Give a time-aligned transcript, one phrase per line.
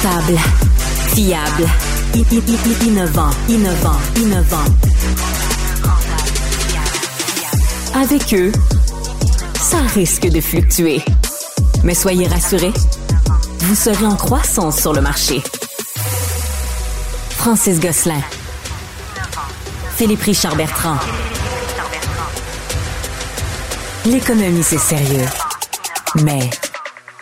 [0.00, 0.38] Rentable,
[1.14, 1.68] fiable,
[2.86, 4.64] innovant, innovant, innovant.
[7.94, 8.52] Avec eux,
[9.60, 11.02] ça risque de fluctuer.
[11.82, 12.72] Mais soyez rassurés,
[13.60, 15.42] vous serez en croissance sur le marché.
[17.30, 18.22] Francis Gosselin.
[19.96, 20.98] Philippe Richard Bertrand.
[24.06, 25.26] L'économie, c'est sérieux.
[26.22, 26.50] Mais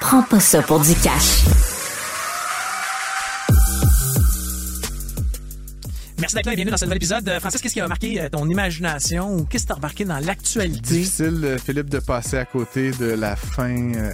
[0.00, 1.44] prends pas ça pour du cash.
[6.18, 7.28] Merci d'être là et bienvenue dans ce nouvel épisode.
[7.28, 10.04] Euh, Francis, qu'est-ce qui a marqué euh, ton imagination ou qu'est-ce que tu as remarqué
[10.04, 10.80] dans l'actualité?
[10.80, 14.12] Difficile, euh, Philippe, de passer à côté de la fin euh,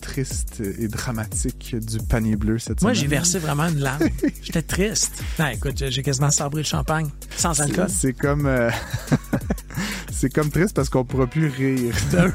[0.00, 3.02] triste et dramatique du panier bleu cette Moi, semaine.
[3.02, 4.02] j'ai versé vraiment une larme.
[4.42, 5.22] J'étais triste.
[5.38, 7.86] Non, écoute, j'ai- j'ai quasiment sabré le champagne sans alcool.
[7.88, 8.46] C'est comme.
[8.46, 8.70] euh,
[10.12, 11.94] C'est comme triste parce qu'on pourra plus rire.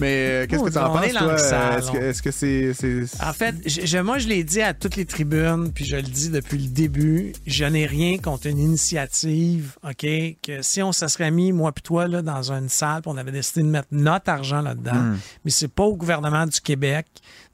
[0.00, 1.34] Mais euh, qu'est-ce que tu en penses, toi?
[1.34, 2.72] Est-ce que- Est-ce que c'est.
[2.74, 6.02] c'est- En fait, je, moi, je l'ai dit à toutes les tribunes, puis je le
[6.02, 10.06] dis depuis le début, je n'ai rien contre une initiative, OK?
[10.42, 13.16] Que si on se serait mis, moi puis toi, là, dans une salle, puis on
[13.16, 15.16] avait décidé de mettre notre argent là-dedans, Hmm.
[15.44, 17.06] mais c'est pas au gouvernement du Québec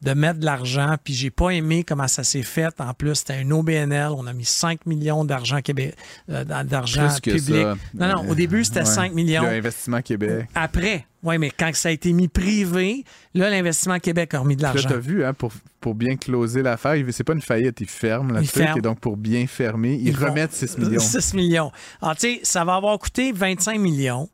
[0.02, 2.74] de mettre de l'argent, puis j'ai pas aimé comment ça s'est fait.
[2.80, 5.94] En plus, c'était un OBNL, on a mis 5 millions d'argent Québec,
[6.30, 7.42] euh, d'argent public.
[7.62, 7.76] ça.
[7.94, 8.84] Non, non, au début, c'était Ouais.
[8.86, 9.42] 5 millions.
[9.42, 10.46] Le Investissement Québec.
[10.54, 14.62] Après, oui, mais quand ça a été mis privé, là, l'Investissement Québec a remis de
[14.62, 14.88] l'argent.
[14.88, 18.32] t'as vu, hein, pour, pour bien closer l'affaire, il- c'est pas une faillite, ils ferment
[18.34, 18.76] le Ils truc, ferment.
[18.76, 21.00] et donc pour bien fermer, ils, Ils remettent 6 millions.
[21.00, 21.72] 6 millions.
[22.00, 24.28] Alors, tu sais, ça va avoir coûté 25 millions.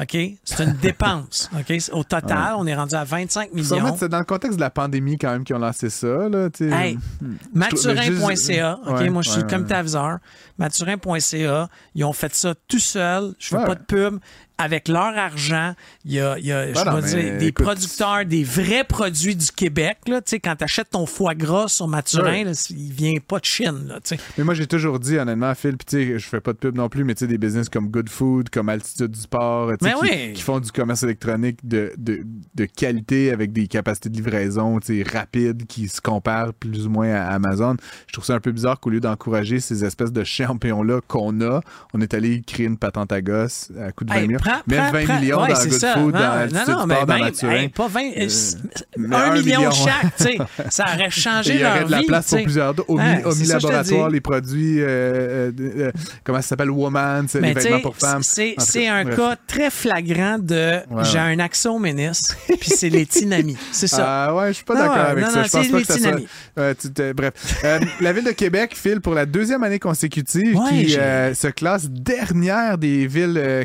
[0.00, 0.16] OK?
[0.44, 1.50] C'est une dépense.
[1.52, 1.74] OK?
[1.92, 3.96] Au total, on est rendu à 25 Faut se remettre, millions.
[3.98, 6.28] c'est dans le contexte de la pandémie quand même qu'ils ont lancé ça.
[6.28, 6.72] Là, tu.
[6.72, 6.96] Hey,
[7.52, 8.98] Mathurin.ca, OK?
[9.00, 9.66] Ouais, Moi, je suis ouais, comme.
[10.58, 13.34] Mathurin.ca, ils ont fait ça tout seuls.
[13.38, 13.66] Je fais Ouais.
[13.66, 14.18] pas de pub.
[14.60, 17.64] Avec leur argent, il y a, il y a, je Ben non, dire, des écoute-
[17.64, 19.98] producteurs, des vrais produits du Québec.
[20.06, 22.44] Là, Tu sais, quand tu achètes ton foie gras sur Mathurin, Ouais.
[22.44, 23.86] là, il vient pas de Chine.
[23.88, 23.98] Là.
[24.38, 26.76] Mais moi, j'ai toujours dit, honnêtement, Phil, puis tu sais, je fais pas de pub
[26.76, 29.86] non plus, mais tu sais, des business comme Good Food, comme Altitude du Sport, qui,
[30.02, 30.32] oui.
[30.34, 32.22] qui font du commerce électronique de, de,
[32.54, 36.90] de qualité avec des capacités de livraison, tu sais, rapides, qui se comparent plus ou
[36.90, 37.76] moins à Amazon.
[38.06, 41.60] Je trouve ça un peu bizarre qu'au lieu d'encourager ces espèces de champions-là qu'on a,
[41.94, 44.28] on est allé créer une patente à gosse à coup de 20 Hey.
[44.52, 45.92] Prends- Mettre prends- 20 prends- millions ouais, dans Good ça.
[45.94, 47.06] Food, non, dans non, non, mais dans
[47.50, 48.28] hey, pas 20, euh,
[48.96, 49.70] mais un un million, million.
[49.70, 50.38] chaque, tu sais,
[50.70, 52.90] ça aurait changé il y leur aurait de la vie, place pour plusieurs d'autres.
[52.90, 53.32] Au, Ouais, au
[54.08, 54.12] dis.
[54.12, 55.92] les produits, euh, euh, euh,
[56.24, 58.22] comment ça s'appelle, Woman, c'est les vêtements pour femmes.
[58.58, 59.16] c'est un bref.
[59.16, 63.56] cas très flagrant de Ouais, j'ai un accès au ministre, puis c'est les tinamis.
[63.72, 64.26] C'est ça.
[64.28, 65.30] Ah ouais, je suis pas d'accord avec ça.
[65.36, 66.20] non, je pense c'est pas les que ça soit.
[66.58, 67.32] Euh, bref,
[67.64, 71.88] Euh, la ville de Québec file pour la deuxième année consécutive qui euh, se classe
[71.88, 73.64] dernière des villes euh,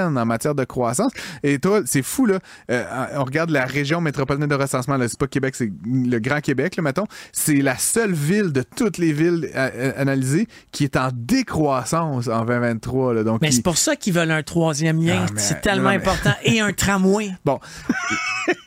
[0.00, 1.12] en matière de croissance.
[1.42, 2.38] Et toi, c'est fou là.
[2.70, 2.84] Euh,
[3.14, 4.96] on regarde la région métropolitaine de recensement.
[4.96, 7.06] là, C'est pas Québec, c'est le Grand Québec, là, mettons.
[7.32, 12.28] C'est la seule ville de toutes les villes euh, euh, analysées qui est en décroissance
[12.28, 13.14] en 2023.
[13.14, 15.24] Là, donc Mais c'est pour ça qu'ils veulent un troisième lien.
[15.26, 16.32] Ah, mais- c'est tellement non, mais- important.
[16.44, 17.30] Et un tramway.
[17.44, 17.58] Bon.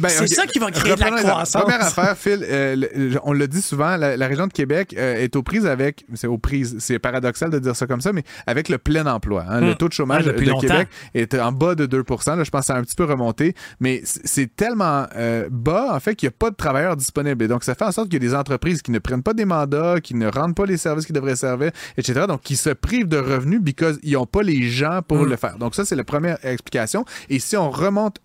[0.00, 1.62] Ben, C'est ça qui va créer de la croissance.
[1.62, 5.16] Première affaire, Phil, euh, le- on le dit souvent, la, la région de Québec euh,
[5.16, 8.22] est aux prises avec, c'est aux prises, c'est paradoxal de dire ça comme ça, mais
[8.46, 9.44] avec le plein emploi.
[9.48, 9.60] hein.
[9.60, 9.74] Le Hum.
[9.76, 10.66] taux de chômage Ouais, depuis de longtemps.
[10.66, 13.04] Québec est en bas de 2 là, Je pense que ça a un petit peu
[13.04, 17.44] remonté, mais c'est tellement euh, bas, en fait, qu'il n'y a pas de travailleurs disponibles.
[17.44, 19.34] Et donc, ça fait en sorte qu'il y a des entreprises qui ne prennent pas
[19.34, 22.22] des mandats, qui ne rendent pas les services qu'ils devraient servir, etc.
[22.28, 25.28] Donc, qui se privent de revenus because ils n'ont pas les gens pour Hum.
[25.28, 25.58] le faire.
[25.58, 27.04] Donc, ça, c'est la première explication.
[27.28, 28.16] Et si on remonte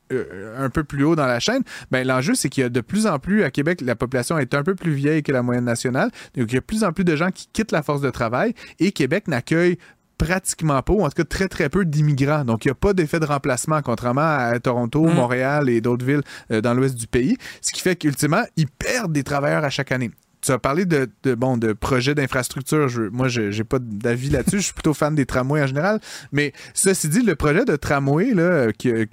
[0.57, 3.07] un peu plus haut dans la chaîne, ben, l'enjeu, c'est qu'il y a de plus
[3.07, 6.11] en plus, à Québec, la population est un peu plus vieille que la moyenne nationale.
[6.35, 8.09] Donc, il y a de plus en plus de gens qui quittent la force de
[8.09, 9.77] travail et Québec n'accueille
[10.17, 12.45] pratiquement pas, ou en tout cas très très peu d'immigrants.
[12.45, 15.13] Donc, il n'y a pas d'effet de remplacement, contrairement à Toronto, Mm.
[15.13, 17.37] Montréal et d'autres villes euh, dans l'ouest du pays.
[17.61, 20.11] Ce qui fait qu'ultimement, ils perdent des travailleurs à chaque année.
[20.41, 22.87] Tu as parlé de, de, bon, de projets d'infrastructure.
[23.11, 24.57] Moi, je n'ai pas d'avis là-dessus.
[24.57, 25.99] Je suis plutôt fan des tramways en général.
[26.31, 28.33] Mais ceci dit, le projet de tramway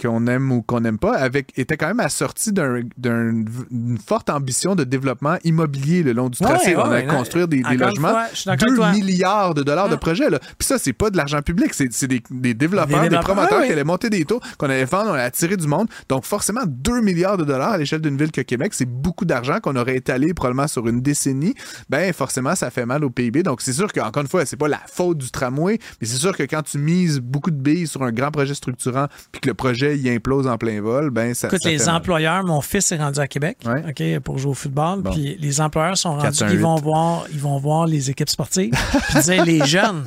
[0.00, 4.30] qu'on aime ou qu'on n'aime pas avec, était quand même assorti d'un- d'un- d'une forte
[4.30, 6.70] ambition de développement immobilier le long du tracé.
[6.70, 8.08] ouais, On allait ouais, construire des, logements.
[8.10, 9.04] fois, je suis d'accord 2 avec toi.
[9.06, 9.98] milliards de dollars de Ouais.
[10.00, 10.30] projets.
[10.30, 10.38] Là.
[10.58, 11.74] Puis ça, c'est pas de l'argent public.
[11.74, 15.10] C'est des, des développeurs, Des des, promoteurs qui allaient monter des taux, qu'on allait vendre,
[15.10, 15.88] on allait attirer du monde.
[16.08, 19.58] Donc forcément, 2 milliards de dollars à l'échelle d'une ville que Québec, c'est beaucoup d'argent
[19.60, 21.17] qu'on aurait étalé probablement sur une décennie.
[21.88, 23.42] Ben forcément, ça fait mal au PIB.
[23.42, 26.36] Donc c'est sûr qu'encore une fois, c'est pas la faute du tramway, mais c'est sûr
[26.36, 29.54] que quand tu mises beaucoup de billes sur un grand projet structurant puis que le
[29.54, 31.96] projet y implose en plein vol, ben ça, Écoute, ça les fait mal.
[31.96, 33.82] employeurs, mon fils est rendu à Québec Ouais.
[33.88, 35.02] ok, pour jouer au football.
[35.02, 35.10] Bon.
[35.12, 36.48] Puis les employeurs sont rendus 4-1-8.
[36.50, 38.72] qu'ils vont voir, ils vont voir les équipes sportives.
[38.90, 40.04] Puis ils disaient, les jeunes,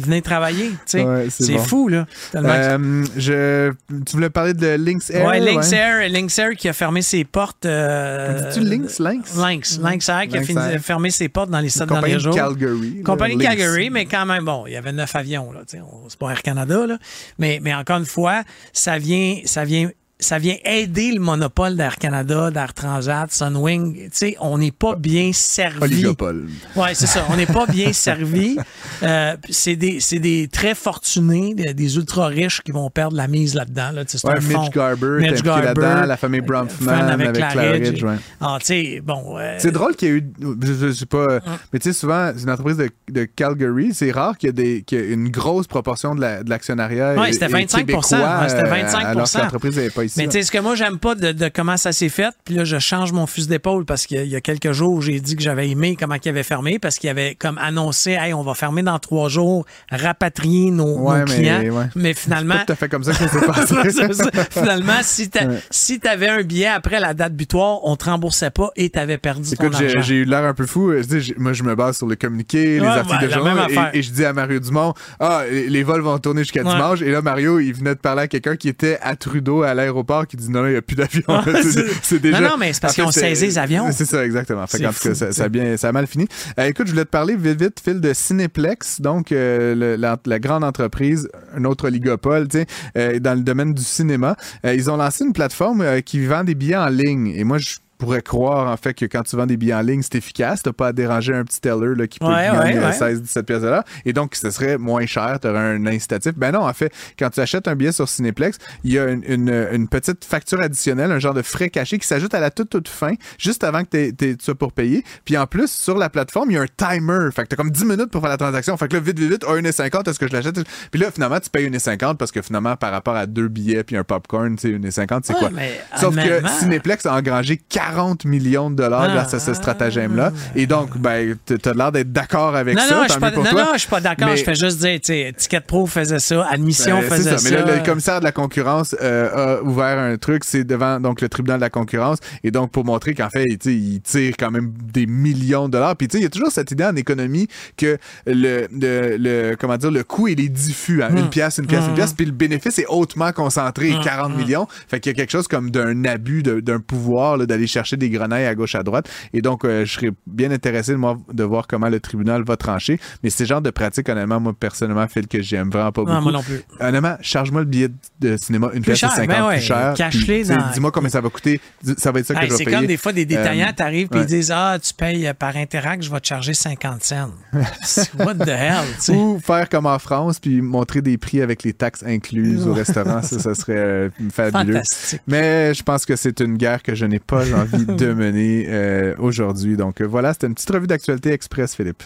[0.00, 0.70] venez travailler.
[0.94, 1.58] Ouais, c'est bon.
[1.60, 2.06] fou, là.
[2.34, 5.26] Euh, je, tu voulais parler de Lynx Air?
[5.26, 5.76] ouais, Lynx ouais.
[5.76, 7.66] Air, Lynx Air qui a fermé ses portes.
[7.66, 8.98] euh, Dis-tu Lynx?
[8.98, 9.36] Lynx?
[9.36, 9.78] Lynx.
[9.80, 12.34] Lynx Air qui a fini- fermé ses portes dans les sept derniers de jours.
[12.34, 13.02] Calgary.
[13.02, 13.46] Compagnie Lynx.
[13.56, 15.60] Calgary, mais quand même, bon, il y avait neuf avions, là.
[15.66, 16.98] C'est pas Air Canada, là.
[17.38, 18.42] Mais, mais encore une fois,
[18.72, 19.90] ça vient, ça vient.
[20.20, 23.94] Ça vient aider le monopole d'Air Canada, d'Air Transat, Sunwing.
[23.94, 25.82] Tu sais, on n'est pas bien servi.
[25.82, 26.48] Oligopole.
[26.76, 27.24] Oui, c'est ça.
[27.30, 28.56] On n'est pas bien servi.
[29.02, 33.28] Euh, c'est des, c'est des très fortunés, des, des ultra riches qui vont perdre la
[33.28, 33.92] mise là-dedans.
[33.94, 34.02] Là.
[34.24, 34.40] Ouais, un.
[34.40, 38.02] Mitch Garber est Mitch Garber, là-dedans, la famille fan Bronfman avec, Claridge.
[38.02, 38.16] ouais.
[38.42, 39.38] Ah, tu sais, bon.
[39.38, 40.32] euh, C'est drôle qu'il y ait eu,
[40.62, 41.40] je, je sais pas,
[41.72, 44.84] mais tu sais, souvent, c'est une entreprise de, de Calgary, c'est rare qu'il y, ait
[44.90, 47.14] y une grosse proportion de la- de l'actionnariat.
[47.14, 50.04] Ouais, est- c'était est 25 québécois, ouais, c'était euh, 25 Alors que l'entreprise n'est pas
[50.16, 52.54] Mais tu sais, ce que moi, j'aime pas de, de comment ça s'est fait, puis
[52.54, 55.00] là, je change mon fusil d'épaule parce qu'il y a- il y a quelques jours,
[55.02, 58.32] j'ai dit que j'avais aimé comment il avait fermé parce qu'il avait comme annoncé, hey,
[58.34, 61.60] on va fermer dans trois jours, rapatrier nos, nos Ouais, mais- clients.
[61.76, 61.86] ouais.
[61.94, 63.74] Mais finalement, C'est tout à fait comme ça que ça s'est passé.
[63.90, 64.30] C'est ça.
[64.50, 65.58] Finalement, si tu Ouais.
[65.70, 69.18] si avais un billet après la date butoir, on te remboursait pas et tu avais
[69.18, 70.00] perdu Écoute, ton j'ai argent.
[70.02, 70.92] j'ai eu l'air un peu fou.
[71.38, 73.90] Moi, je me base sur les communiqués, les articles de affaire.
[73.94, 77.02] et, et je dis à Mario Dumont, ah, les, vols vont tourner jusqu'à dimanche.
[77.02, 79.99] Et là, Mario, il venait de parler à quelqu'un qui était à Trudeau à l'aéroport,
[80.26, 81.22] qui dit, non, non, il n'y a plus d'avion.
[81.28, 81.44] Ah,
[82.02, 82.40] C'est- déjà.
[82.40, 83.90] Non, non, mais c'est parce En fait, qu'ils ont c'est- saisi les avions.
[83.92, 84.66] C'est ça, exactement.
[84.66, 86.26] Fait qu'en tout cas, ça, a bien, ça a mal fini.
[86.58, 90.18] Euh, écoute, je voulais te parler vite, vite, Phil, de Cinéplex, donc euh, le- la,
[90.26, 92.66] la grande entreprise, un autre oligopole, tu sais,
[92.96, 94.36] euh, dans le domaine du cinéma.
[94.64, 97.28] Ils ont lancé une plateforme qui vend des billets en ligne.
[97.28, 100.02] Et moi, je pourrais croire en fait que quand tu vends des billets en ligne,
[100.02, 102.84] c'est efficace, t'as pas à déranger un petit teller là, qui peut Ouais, gagner ouais,
[102.86, 103.14] ouais.
[103.14, 103.84] 16-17 pièces de l'heure.
[104.04, 106.32] Et donc, ce serait moins cher, tu aurais un incitatif.
[106.36, 109.22] Ben non, en fait, quand tu achètes un billet sur Cinéplex, il y a une,
[109.26, 112.70] une- une petite facture additionnelle, un genre de frais caché qui s'ajoute à la toute
[112.70, 115.04] toute fin, juste avant que t'aies- t'aies- tu sois pour payer.
[115.24, 117.28] Puis en plus, sur la plateforme, il y a un timer.
[117.34, 118.76] Fait que t'as comme 10 minutes pour faire la transaction.
[118.76, 120.58] Fait que là, vite, vite, vite, ah, 1,50, est-ce que je l'achète?
[120.90, 123.96] Puis là, finalement, tu payes 1,50 parce que finalement, par rapport à deux billets puis
[123.96, 125.50] un popcorn, tu sais, 1,50, c'est quoi?
[125.52, 127.89] mais Sauf que Cinéplex a engrangé 40
[128.24, 130.32] millions de dollars Ah, grâce à ce stratagème-là.
[130.56, 132.94] Et donc, ben, t'as l'air d'être d'accord avec non, ça.
[132.94, 134.28] non, je suis pas, non, je suis pas d'accord.
[134.28, 137.38] Mais- Je fais juste dire, tu sais, Ticket Pro faisait ça, Admission Ben, faisait ça.
[137.38, 137.50] ça.
[137.50, 141.20] Mais là, le commissaire de la concurrence euh, a ouvert un truc, c'est devant donc
[141.20, 144.34] le tribunal de la concurrence, et donc pour montrer qu'en fait, tu sais, il tire
[144.38, 145.96] quand même des millions de dollars.
[145.96, 149.56] Puis tu sais, il y a toujours cette idée en économie que le, le, le-
[149.58, 151.16] comment dire, le coût il est diffus, hein, Hmm.
[151.18, 154.66] une pièce, une pièce, une pièce, puis le bénéfice est hautement concentré, 40 millions.
[154.88, 158.46] Fait qu'il y a quelque chose comme d'un abus d'un pouvoir d'aller chercher des grenailles
[158.46, 159.08] à gauche à droite.
[159.32, 162.98] Et donc, euh, je serais bien intéressé moi, de voir comment le tribunal va trancher.
[163.22, 166.12] Mais c'est le genre de pratique, honnêtement, moi personnellement, Phil, que j'aime vraiment pas beaucoup.
[166.12, 166.62] Non, moi non plus.
[166.80, 167.88] Honnêtement, charge-moi le billet
[168.20, 169.94] de cinéma une pièce et cher, 50 ben ouais, plus cher.
[169.96, 171.60] cache-les dans- Dis-moi combien ça va coûter.
[171.96, 172.76] Ça va être ça que Hey, je vais c'est payer.
[172.76, 174.20] comme des fois des détaillants, Euh, t'arrives ouais.
[174.20, 177.30] ils disent Ah, tu payes par Interact, je vais te charger 50 cents.
[178.18, 179.12] What the hell, tu sais.
[179.14, 183.22] Ou faire comme en France, puis montrer des prix avec les taxes incluses au restaurant.
[183.22, 184.80] Ça, ça serait euh, fabuleux.
[185.26, 189.14] Mais je pense que c'est une guerre que je n'ai pas envie de mener euh,
[189.18, 189.76] aujourd'hui.
[189.76, 192.02] Donc euh, voilà, c'était une petite revue d'actualité express, Philippe.